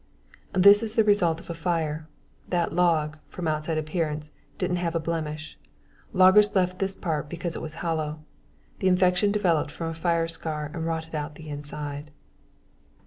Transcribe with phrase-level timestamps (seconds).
[0.55, 2.07] This is the result of fire.
[2.49, 5.59] That log, from outside appearance, didn't have a blemish.
[6.11, 8.23] Loggers left this part because it was hollow.
[8.79, 12.09] The infection developed from a fire scar and rotted out the inside.